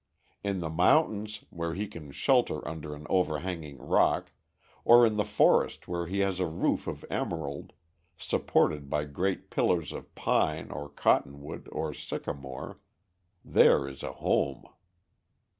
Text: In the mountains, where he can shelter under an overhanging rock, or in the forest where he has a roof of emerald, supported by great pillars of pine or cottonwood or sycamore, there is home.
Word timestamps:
In 0.43 0.61
the 0.61 0.69
mountains, 0.71 1.45
where 1.51 1.75
he 1.75 1.85
can 1.85 2.11
shelter 2.11 2.67
under 2.67 2.95
an 2.95 3.05
overhanging 3.07 3.77
rock, 3.77 4.31
or 4.83 5.05
in 5.05 5.15
the 5.17 5.23
forest 5.23 5.87
where 5.87 6.07
he 6.07 6.21
has 6.21 6.39
a 6.39 6.47
roof 6.47 6.87
of 6.87 7.05
emerald, 7.11 7.73
supported 8.17 8.89
by 8.89 9.03
great 9.05 9.51
pillars 9.51 9.91
of 9.91 10.15
pine 10.15 10.71
or 10.71 10.89
cottonwood 10.89 11.69
or 11.71 11.93
sycamore, 11.93 12.79
there 13.45 13.87
is 13.87 14.01
home. 14.01 14.65